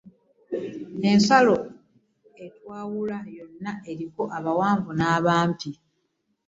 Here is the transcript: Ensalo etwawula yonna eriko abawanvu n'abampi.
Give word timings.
Ensalo 1.11 1.55
etwawula 2.45 3.17
yonna 3.37 3.71
eriko 3.91 4.23
abawanvu 4.37 4.91
n'abampi. 4.95 5.71